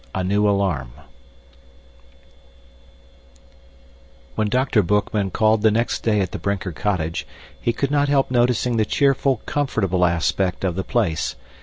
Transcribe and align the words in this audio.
A 0.15 0.23
New 0.23 0.47
Alarm 0.49 0.93
When 4.33 4.49
Dr. 4.49 4.81
Boekman 4.81 5.29
called 5.31 5.61
the 5.61 5.69
next 5.69 5.99
day 6.01 6.21
at 6.21 6.31
the 6.31 6.39
Brinker 6.39 6.71
cottage, 6.71 7.27
he 7.61 7.71
could 7.71 7.91
not 7.91 8.09
help 8.09 8.31
noticing 8.31 8.77
the 8.77 8.85
cheerful, 8.85 9.43
comfortable 9.45 10.03
aspect 10.03 10.63
of 10.63 10.73
the 10.73 10.83
place. 10.83 11.35